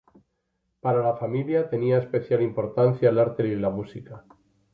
[0.79, 4.25] Para la familia tenía especial importancia el arte y la música.